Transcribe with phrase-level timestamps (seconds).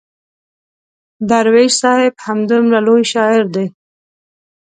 [1.29, 3.65] درویش صاحب همدومره لوی شاعر دی.